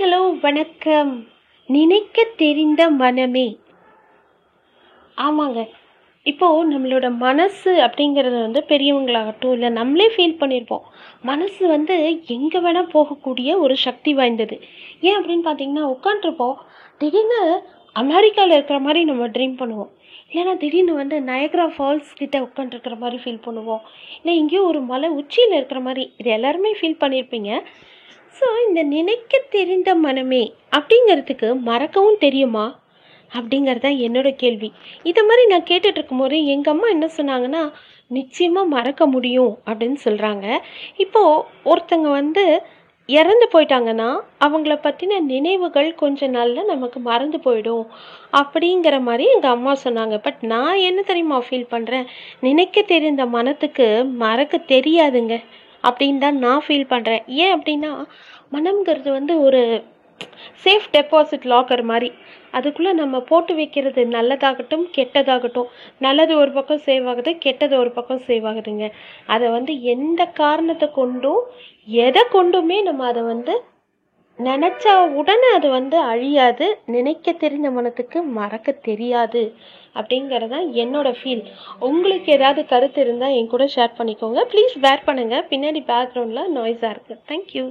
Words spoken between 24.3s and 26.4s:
எங்கேயோ ஒரு மலை உச்சியில் இருக்கிற மாதிரி இது